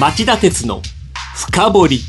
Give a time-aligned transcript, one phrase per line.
[0.00, 0.80] 町田鉄の
[1.36, 2.00] 深掘り。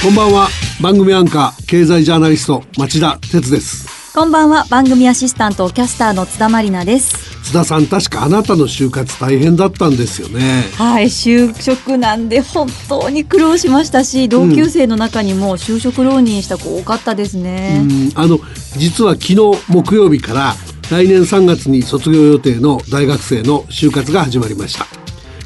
[0.00, 0.48] こんばんは。
[0.80, 4.14] 番組アンカー経済ジャーナリスト町田鉄です。
[4.14, 4.64] こんばんは。
[4.70, 7.42] 番組アシスタントキャスターの津田まりなです。
[7.42, 10.62] 津田さん確かあなたの就活大変だったんですよね。
[10.76, 17.80] はい就職なんで本当に苦労しましたし同級生の中にも就職浪人した子多かったですね、
[18.14, 18.22] うん。
[18.22, 18.38] あの
[18.76, 19.36] 実は昨日
[19.68, 20.54] 木曜日から
[20.90, 25.01] 来年3月に卒業予定の大学生の就活が始まりました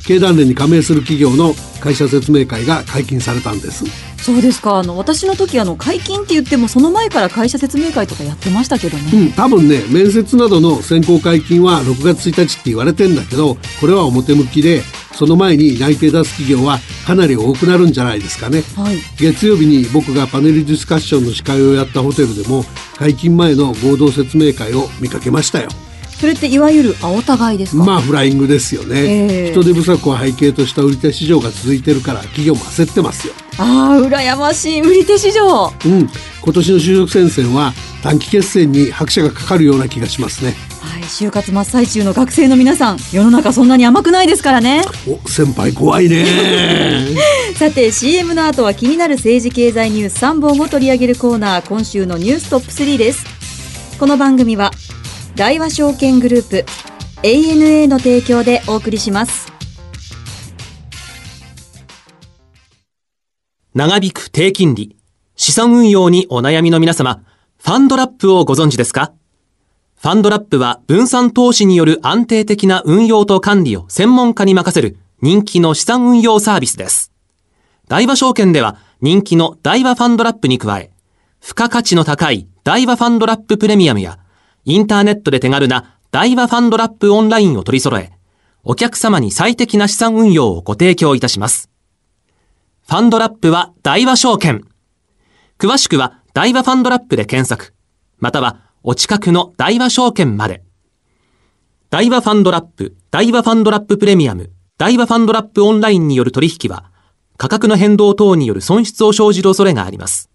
[0.07, 3.85] 経団連に加盟する企業の会社説明会が解禁されたんです。
[4.23, 4.79] そうですか。
[4.79, 18.97] あの私の時あの解禁って言ってもその前から会社説明会とかやってましたけどね、うん、多分ね面接などの選考解禁は6月1日って言われてんだけどこれは表向きでその前に内定出す企業はかなり多くなるんじゃないですかね、はい。
[19.17, 22.65] 月曜日に僕がパネルディスカッションの司会をやったホテルでも
[22.97, 25.69] 解禁前の合同説明会を見かけましたよ
[26.19, 29.53] それっていわゆる青互いですか、まあフライングですよね、ええ。
[29.53, 33.35] 人手不足を背景とした売り手市場が続いてるから企業も焦ってますよ。
[33.59, 35.71] ああ羨ましい売り手市場。
[35.85, 36.09] うん。
[36.43, 40.55] 今年の就職戦線は短期決戦に拍車がかかるような気がしますね。
[40.81, 44.83] はい就活真っ最中の学生の皆さん世の中そんなに甘くないですからね。
[45.07, 46.25] お先輩怖いね。
[47.57, 53.25] さて CM の後は気になる政治経済ニュース3本を取り上げるコーナー今週のニューストップ3です。
[53.99, 54.73] この番組は
[55.37, 56.65] 大和証券グループ
[57.23, 59.53] ANA の提供でお送りします
[63.75, 64.97] 長引く低金利
[65.35, 67.23] 資産運用にお悩みの皆様
[67.59, 69.13] ファンドラップをご存知ですか？
[70.01, 77.13] ファンドラップは分散投資による安定的な運用と管理を専門家に任せる人気の資産運用サービスです。
[77.89, 80.91] 大和証券では人気の大和ファンドラップに加え、
[81.43, 84.19] 付加価値の高い大和ファンドラッププレミアムや、
[84.69, 88.11] インターネットで手軽な大和ファンドラップオンラインを取り揃え、
[88.65, 91.71] お客様に最適な資産運用をご提供いたします。
[92.89, 94.65] ファンドラップは大和証券。
[95.61, 97.75] 詳しくは大和ファンドラップで検索、
[98.19, 100.65] またはお近くの大和証券まで。
[101.89, 106.91] 大和ファンドラップ、大和ファンドラッププレミアム、大和ファンドラップオンラインによる取引は、
[107.37, 110.29] 価格の変動等による損失を生じる恐れがあります。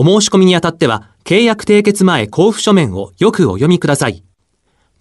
[0.00, 4.22] お申し込みにあたっては、契約締結前交付書面をよくお読みください。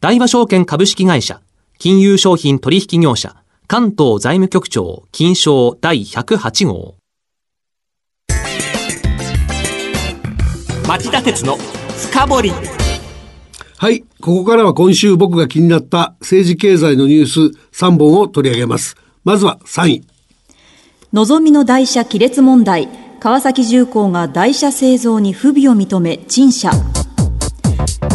[0.02, 1.40] 大和証券株式会社、
[1.78, 3.36] 金融商品取引業者、
[3.68, 6.96] 関東財務局長、金賞第108号。
[10.88, 11.57] 町田鉄の
[12.12, 12.52] 深掘り。
[13.78, 17.40] はいここからは今週僕が気になった政治経済のニュース
[17.86, 20.07] 3本を取り上げますまずは3位
[21.13, 26.70] のぞみの台車亀裂問題川崎重工が台車製造に不備を認め陳謝。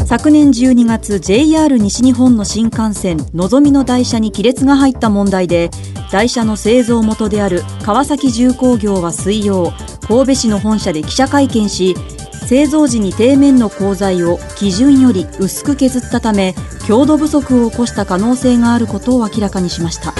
[0.07, 5.71] 昨年12月 JR 西日本の新幹線のぞみの台車に亀裂が入った問題で
[6.13, 9.73] 台車の製造元である川崎重工業は水曜
[10.07, 11.95] 神戸市の本社で記者会見し
[12.47, 16.55] 製造時に底面の鋼材を基準より薄く削ったため
[16.87, 20.13] 強度不足を起こした可能性があることを明らかにしました。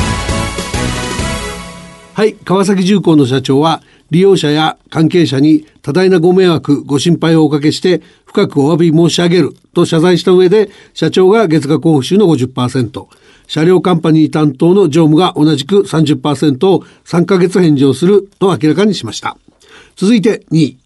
[2.15, 13.07] はい川崎重工の社長は利用者や関係者に多大なご迷惑ご心配をおかけして深くお詫び申し上げると謝罪した上で社長が月額報酬の50%
[13.47, 19.39] 車両カンパニー担当の常務が同じく30%を3ヶ月返上すると明らかにしました。
[19.97, 20.79] 続いて2位。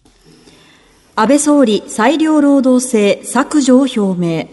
[1.15, 4.47] 安倍総理裁量労働制削除を表明。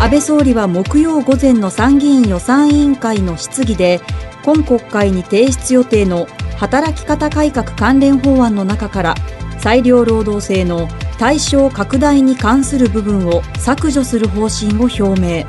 [0.00, 4.00] 安倍総理は木曜午前の参議院予算委員会の質疑で
[4.44, 6.26] 今国会に提出予定の
[6.56, 9.14] 働き方改革関連法案の中から
[9.58, 10.88] 裁量労働制の
[11.18, 15.44] 対象拡大に関する部分を削除する方針を表明。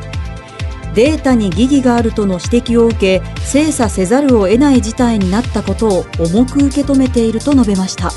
[0.96, 8.12] データに疑義があるとの指摘を受け精査せざるを得ない事態になったことを重く受け止めていると述べました。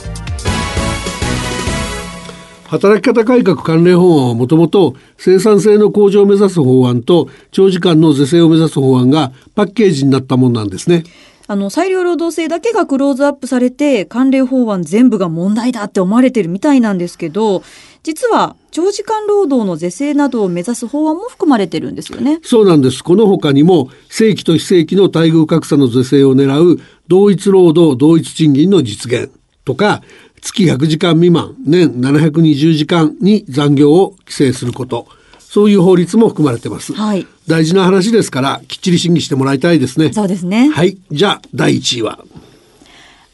[2.73, 11.05] 働き方改革関連法案はもともと生産性の向上を目指す法案と長時間の是正を目指す法案がパッケージになったものなんですね。
[11.49, 17.63] あの裁量労働制だけがクローズアップされて関連法案全部が問題だって思われてるみたいなんですけど
[18.05, 22.41] 実は長時間労働の是正などを目指す法案も含まれてるんですよね。
[22.43, 23.05] そうなんです。
[23.05, 29.31] この他にも正規と非正規の待遇格差の是正を狙う同一労働同一賃金の実現
[29.65, 30.03] とか
[30.43, 35.07] 月100時間未満年720時間に残業を規制すること
[35.39, 36.93] そういう法律も含まれてます。
[36.95, 40.13] はい大事な話ですからきっちり審議してもらいたいですね。
[40.13, 40.71] そうですね。
[40.71, 40.97] はい。
[41.11, 42.21] じゃあ第1位は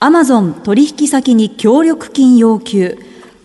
[0.00, 2.98] アマゾン取引先に協力金要求。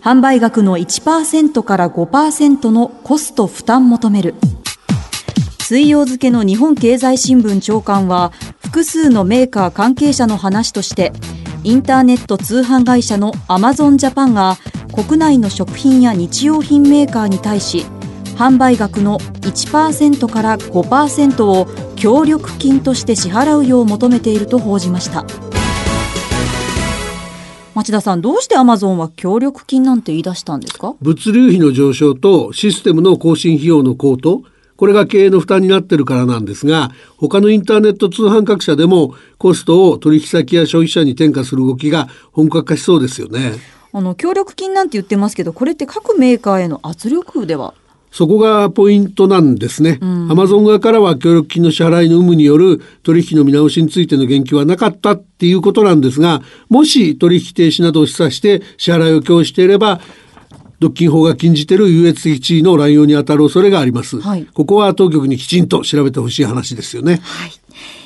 [0.04, 4.34] 販売額の1%から5%のコスト負担求める。
[5.64, 8.30] ス水曜付けの日本経済新聞長官は
[8.60, 11.14] 複数のメーカー関係者の話として
[11.64, 14.58] インターネット通販会社のアマゾンジャパンが
[14.92, 17.86] 国内の食品や日用品メーカーに対し
[18.36, 21.66] 販売額の1%から5%を
[21.96, 25.24] 協力金として支払うよう求めていると報じました。
[27.74, 30.94] 町田さんどうしてアマゾンは協力金なんて言い出したんですか？
[31.00, 34.42] 物流費の上昇とシステムの更新費用の高騰
[34.76, 43.52] これが経営の負担になってるからなんですが他のインターネット通販各社でもコストを取引先や消費者に転嫁する動きが本格化しそうですよね。
[43.92, 47.74] あの協力金なんて言ってますけどこれって各メーカーへの圧力では？
[48.10, 49.98] そこがポイントなんですね。
[50.00, 50.04] ア
[50.36, 60.00] マゾン側からは協力金の支払いの有無による取引の見直しについての言及はなかったっていうことなんですが、もし取引停止などを示唆して支払いを強していれば、
[60.84, 67.20] 独禁法が禁じている優越的地位の乱用に当たる恐れがあります、はい、ここは当局にきちんと調べてほしい話ですよね。
[67.22, 67.52] はい。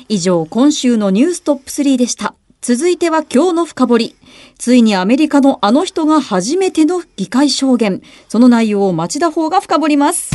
[0.07, 2.33] 以上、今週のニューストップ3でした。
[2.61, 4.15] 続いては今日の深掘り。
[4.57, 8.01] ついにアメリカのあの人が初めての議会証言。
[8.27, 10.31] その内容を町田法が深掘ります。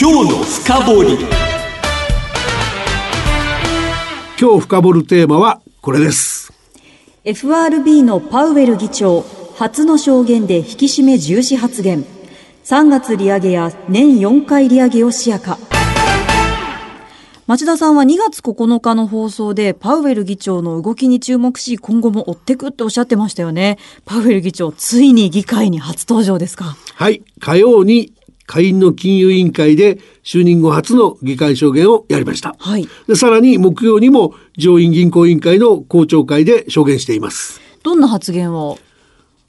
[0.00, 1.18] 今日の深掘り。
[4.40, 6.52] 今日深掘るテーマはこれです。
[7.24, 9.24] FRB のパウエル議長、
[9.58, 12.04] 初の証言で引き締め重視発言。
[12.64, 15.56] 3月利上げや年4回利上げを視野か。
[17.46, 23.78] 町田さんは2月9日の放送でパウエル議長の動きに注目し今後も追ってくっておっしゃってましたよね。
[24.04, 26.76] パウエル議長ついに議会に初登場ですか。
[26.94, 27.22] はい。
[27.40, 28.12] 火曜に
[28.46, 37.60] 下院の金融委員会で就任後初の議会証言をやりました、はい、でさらに木曜にも上院銀行委員会の公聴会で証言しています。
[37.82, 38.78] どんな発言を？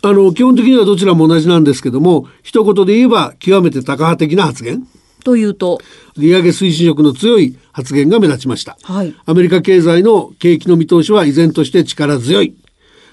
[0.04, 4.88] あの基本的にはどちらも同じなんですけども一言で言えば極めてタカ派的な発言。
[5.24, 5.80] というと？
[6.18, 12.56] 利上げ推進力の強い発言が目立ちました、はい、アメリカ経済の景気の見通しは依然として力強い。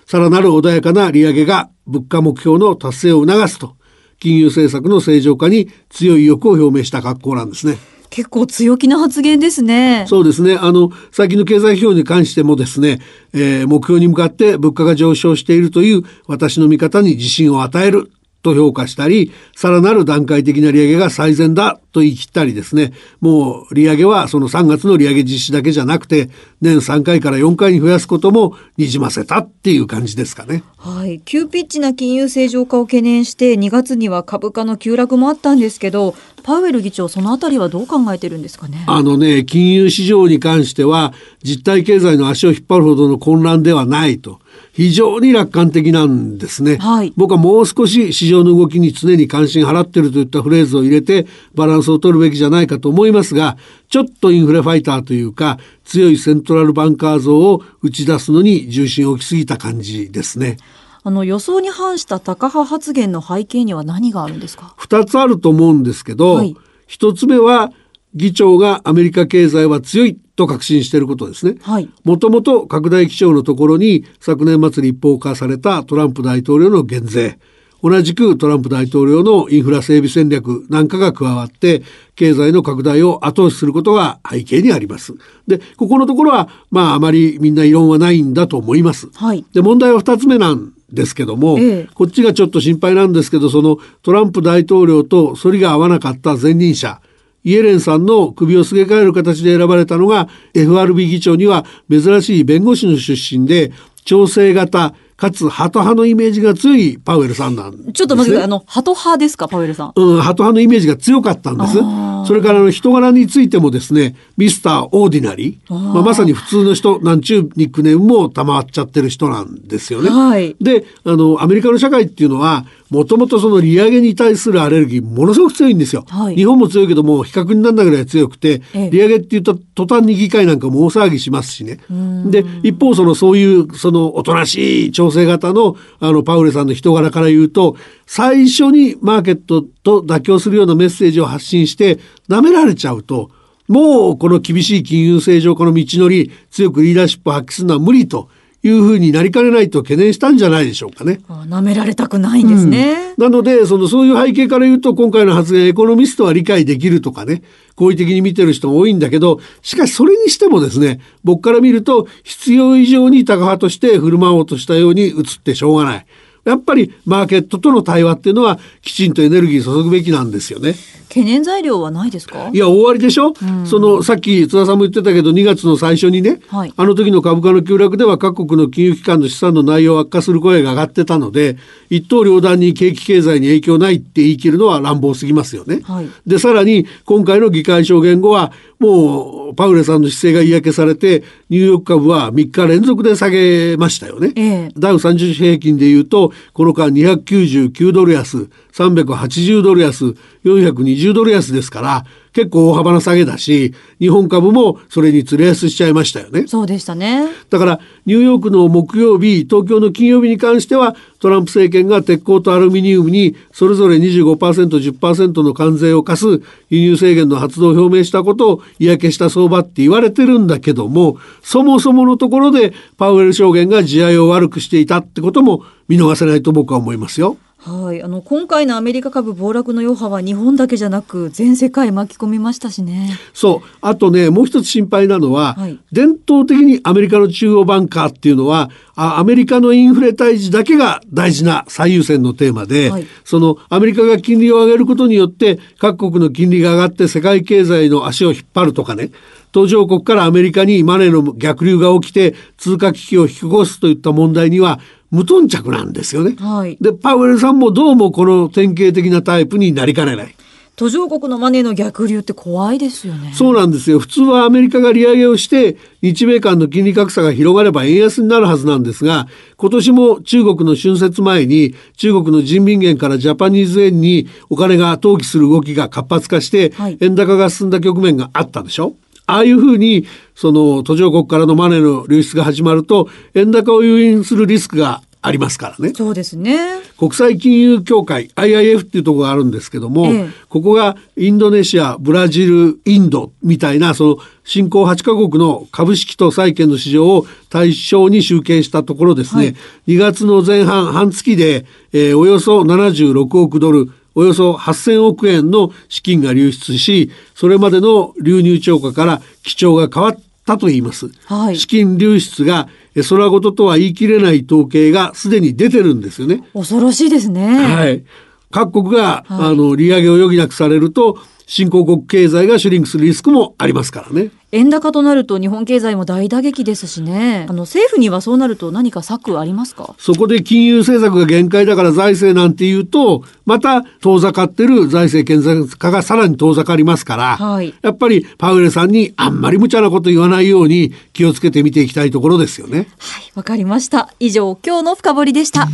[0.07, 3.77] さらなる穏やかな利上げが物価目標の達成を促すと。
[4.21, 7.79] 金融政策の正常化に強い意欲を表明した格好なんですね
[8.11, 10.05] 結構強気な発言ですね。
[10.09, 10.57] そうですね。
[10.57, 13.01] あの、最近の経済指標に関してもですね、
[13.33, 18.11] えー、目標に向かって物価が上昇しているという私の見方に自信を与える
[18.45, 26.29] と評価したり、さらなる段階的な利上げが最善だと言い切ったりですね、もう利上げはその3月の利上げ実施だけじゃなくて、
[26.61, 30.63] 年3回から4回に増やすこともにじませたっていう感じですかね。
[30.77, 31.21] はい。
[31.25, 36.15] 急ピッチな金融正常化を懸念して、2月には株価の急落もあったんですけど、
[36.45, 38.85] パウエル議長、そのあたりはどう考えてるんですかね？
[38.87, 41.13] あのね、金融市場に関しては、
[41.43, 44.41] 実体経済の足を引っ張るほどの混乱ではないと。
[44.73, 53.57] 非常に楽観的なんですね、はい、僕はもう少し市場の動きに常に関心払ってるといったフレーズを入れてバランスを取るべきじゃないかと思いますが
[53.89, 60.57] ちょっとインフレファイターというか強いセントラルバンカー像を打ち出すのに重心を置きすぎた感じですね。
[61.05, 64.75] あの予想に反した高派発言の背景には何があるんですか？
[64.79, 66.43] 二つあると思うんですけど、
[66.87, 67.71] 一、はい、つ目は
[68.15, 71.57] 議長がアメリカ経済は強いと確信していることですね。
[72.05, 77.39] もともと拡大基調のところに昨年末立法化されたトランプ大統領の減税。
[77.83, 81.83] 同じくトランプ大統領のインフラ整備戦略なんかが加わって
[82.17, 85.13] 経済の拡大を後押しすることが背景にあります。
[85.47, 89.11] で、ここのところはまああまりみんな異論はないんだと思います。
[89.15, 97.01] はい、で、問題は二つ目なんですけども、ええ、こっちがちょっと心配なんですけど、そのトランプ大統領と反りが合わなかった前任者、
[97.45, 103.71] イエレンさんの首をすげ替える形で選ばれたのが FRB 議長には珍しい弁護士の出身で
[104.05, 109.93] 調整型かつハト派のイメージが強いパウエルさんなん、ね、ちょっと待ってあのハト派ですかパウエルさん？
[109.95, 111.79] うんハト派のイメージが強かったんです。
[112.27, 120.09] それからの人柄についてもですねミスターオーディナリー、まあ、まさに普通の人なんちゅうニックネームも賜っちゃってる人なんですよね。
[120.09, 122.65] はい、であのアメリカの社会っていうのは
[122.95, 126.05] もともとその利上げに対するアレルギーものすごく強いんですよ。
[126.09, 131.81] はい、日本も強いけども比較にならないぐらい強くて、利上げっていうと途端に議会なんかも大騒ぎしますしね。
[132.27, 141.99] で一方そのそういうそのおとなしい調整型のあのパウレさんの人柄から言うと最初にマーケットと妥協するようなメッセージを発信して
[142.29, 143.33] 舐められちゃうと
[143.67, 148.29] もうこの厳しい金融正常化の道のり強くリーダーシップを発揮するのは無理と。
[148.65, 151.21] いうふうになりかねないと懸念したんじゃないでしょうかね。
[151.29, 153.15] 舐められたくないんですね。
[153.17, 157.43] うん、なので、その、そういう背景から言うと、今回の発言、エコノミストは理解できるとかね、
[157.77, 166.07] 好意的に見てる人も多いんだけど、しかしそれにしてもですね、僕から見ると、必要以上に高派として振る舞おうとしたように映ってしょうがない。
[166.45, 170.75] やっぱりマーケットとの対話っていうのはきちんとエネルギー注ぐべきなんですよね。
[171.15, 172.51] 懸念材料はないですか？
[172.53, 181.57] いや、終わりでしょ、うん、その、さっき津田さんも言ってたけど、2月の最初にね、はい、あの時の株価の急落では各国の金融機関の資産の内容を悪化する声が上がってたので、
[181.89, 185.83] 一刀両断に景気経済に影響ないって言い切るのは乱暴すぎますよね。
[185.85, 206.49] はい、で、さらに、今回の議会証言後は、もうパウレさんの姿勢が嫌気されてニューヨーク株は3日連続で下げましたよね、ええ、ダウ30種平均でいうとこの間299ドル安380ドル安420ドル安ですから結構大幅な下げだし、日本株もそれにつれ安しちゃいましたよね。
[206.49, 207.29] そうでしたね。
[207.49, 227.37] だから、ニューヨークの木曜日、東京の金曜日に関しては、トランプ政権が鉄鋼とアルミニウムにそれぞれ25%、10%の関税を課す輸入制限の発動を表明したことを嫌気した相場って言われてるんだけども、そもそものところでパウエル証言が地合いを悪くしていたってことも見逃せないと僕は思いますよ。
[227.65, 233.19] はい、あの今回のアメリカ株暴落の余波は日本だけじゃなく全世界巻き込みましたしね。
[233.33, 233.69] そう。
[233.81, 249.11] あとねもう一つ心配なのは、はい、伝統的にアメリカの中央バンカーっていうのはあアメリカのインフレ退治だけが大事な最優先のテーマで、はい、そのアメリカが金利を上げることによって各国の金利が上がって世界経済の足を引っ張るとかね。
[249.53, 254.81] 途上国からアメリカにマネーの逆流が起きて通貨危機を引き起こすといった問題には
[255.15, 256.35] 無頓着なんですよね。
[256.39, 260.35] はい、でパウエルさんもどうもこの典型的なタイプになりかねない。
[260.77, 263.33] 途上国のマネーの逆流って怖いですよね。
[263.33, 264.01] そうなんですよ。
[264.01, 285.95] 普通はアメリカが利上げをして、日米間の金利格差が広がれば円安になるはずなんですが、今年も中国の春節前に、中国の人民元からジャパニーズ円にお金が投機する動きが活発化して、円高が進んだ局面があったでしょああいうふうに、その途上国からのマネーの流出が始まると、円高を誘引するリスクがありますからね。
[285.95, 286.59] そうですね。
[286.99, 299.55] 国際金融協会 IIF っていうところがあるんですけども、ええ、ここがインドネシア、ブラジル、インドみたいなその新興8カ国の株式と債券の市場を対象に集計したところですね、はい、
[299.95, 301.65] 2月の前半半月で、
[301.95, 311.11] えー、およそ76億ドル、およそ8000億円の資金が流出し、それまでの流入超過から基調が変わったと言います。
[311.27, 312.69] はい、資金流出が
[313.09, 316.45] 空事とは言い切れない統計がすでに出てるんですよね。
[316.53, 317.59] 恐ろしいですね。
[317.59, 318.05] はい。
[318.51, 324.31] 各国が、はい、あの利上げを余儀なくされると新興国経済がシュリンクするリスクもありますからね。
[324.53, 327.47] 円高となると日本経済も大打撃ですしね。
[327.49, 329.95] あの政府にはそうなると何か策ありますか？
[329.99, 342.89] そこで金融政策が限界だから財政なんて言うと、また遠ざかってる財政健全化がさらに遠ざかりますから、はい、やっぱりパウエルさんにあんまり無茶なこと言わないように気をつけて見ていきたいところですよね。
[342.99, 344.15] はい、わかりました。
[344.21, 345.69] 以上、今日の深掘りでした。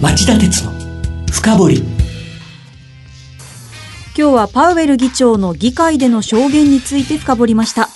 [0.00, 0.72] 町田鉄の
[1.30, 1.99] 深掘り。
[4.20, 7.88] 今日はパウエル議長の議会での証言について深掘りました。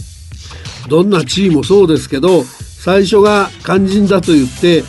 [0.88, 4.84] どんな地位もそうですけど最初が肝心だと言って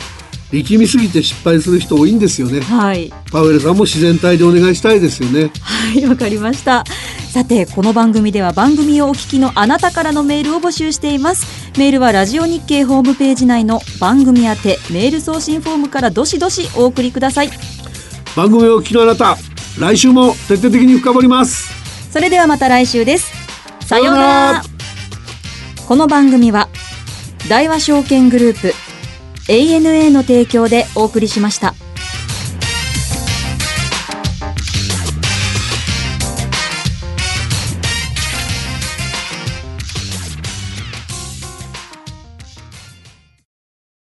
[0.50, 2.62] 力みすぎて失敗する人多いんですよね。
[2.62, 3.12] はい。
[3.30, 5.50] パウエルさんも自然体でお願いしたいですよね。
[5.60, 6.84] はいわかりました。
[7.30, 11.70] さてこの番組では番組をお聞きのあなたからのメールを募集しています。
[11.78, 17.50] メールはラジオ日経ホームページ内の番組宛てメール送信フォームからどしどしお送りください。
[18.34, 19.36] 番組をお聞きのあなた
[19.78, 21.70] 来週も徹底的に深掘ります。
[22.10, 23.30] それではまた来週です。
[23.86, 24.62] さようなら。
[25.86, 26.68] この番組は
[27.48, 28.72] 大和証券グループ
[29.48, 31.74] ANA の提供でお送りしました。